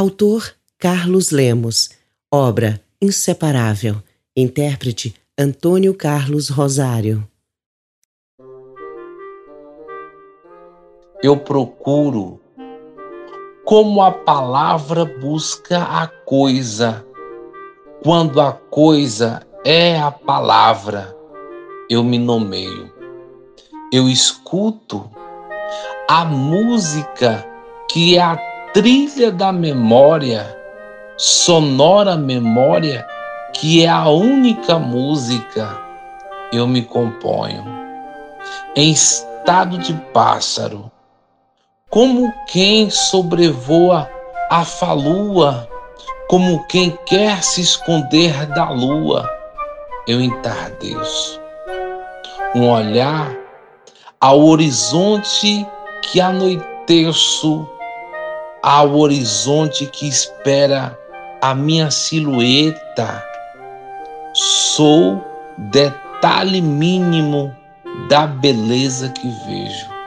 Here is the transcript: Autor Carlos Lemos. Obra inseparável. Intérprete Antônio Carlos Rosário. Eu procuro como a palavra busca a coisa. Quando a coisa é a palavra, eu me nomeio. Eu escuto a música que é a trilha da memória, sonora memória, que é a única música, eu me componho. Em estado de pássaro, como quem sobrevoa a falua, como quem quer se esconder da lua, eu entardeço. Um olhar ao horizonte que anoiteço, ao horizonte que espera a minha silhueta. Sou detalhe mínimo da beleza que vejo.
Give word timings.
Autor 0.00 0.54
Carlos 0.78 1.30
Lemos. 1.30 1.90
Obra 2.32 2.82
inseparável. 3.02 3.96
Intérprete 4.34 5.14
Antônio 5.36 5.92
Carlos 5.92 6.48
Rosário. 6.48 7.28
Eu 11.22 11.36
procuro 11.36 12.40
como 13.62 14.00
a 14.00 14.10
palavra 14.10 15.04
busca 15.04 15.82
a 15.82 16.06
coisa. 16.06 17.04
Quando 18.02 18.40
a 18.40 18.54
coisa 18.54 19.46
é 19.66 20.00
a 20.00 20.10
palavra, 20.10 21.14
eu 21.90 22.02
me 22.02 22.16
nomeio. 22.16 22.90
Eu 23.92 24.08
escuto 24.08 25.10
a 26.08 26.24
música 26.24 27.46
que 27.92 28.16
é 28.16 28.22
a 28.22 28.49
trilha 28.72 29.32
da 29.32 29.52
memória, 29.52 30.56
sonora 31.16 32.16
memória, 32.16 33.06
que 33.52 33.84
é 33.84 33.88
a 33.88 34.08
única 34.08 34.78
música, 34.78 35.76
eu 36.52 36.66
me 36.68 36.82
componho. 36.82 37.64
Em 38.76 38.92
estado 38.92 39.76
de 39.78 39.92
pássaro, 40.12 40.90
como 41.88 42.32
quem 42.46 42.88
sobrevoa 42.90 44.08
a 44.48 44.64
falua, 44.64 45.68
como 46.28 46.64
quem 46.68 46.96
quer 47.06 47.42
se 47.42 47.60
esconder 47.60 48.46
da 48.46 48.70
lua, 48.70 49.28
eu 50.06 50.20
entardeço. 50.20 51.40
Um 52.54 52.70
olhar 52.70 53.36
ao 54.20 54.40
horizonte 54.40 55.66
que 56.02 56.20
anoiteço, 56.20 57.68
ao 58.62 58.96
horizonte 58.98 59.86
que 59.86 60.06
espera 60.06 60.96
a 61.40 61.54
minha 61.54 61.90
silhueta. 61.90 63.24
Sou 64.32 65.24
detalhe 65.56 66.60
mínimo 66.60 67.54
da 68.08 68.26
beleza 68.26 69.08
que 69.08 69.28
vejo. 69.46 69.99